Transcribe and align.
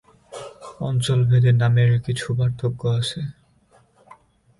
অঞ্চলভেদে 0.79 1.51
নামের 1.53 1.91
কিছু 2.05 2.27
পার্থক্য 2.37 2.81
আছে। 2.99 3.21